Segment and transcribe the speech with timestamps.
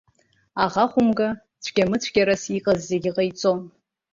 [0.63, 1.29] Аӷа хәымга,
[1.63, 3.59] цәгьамыцәгьарас иҟаз зегьы ҟаиҵон.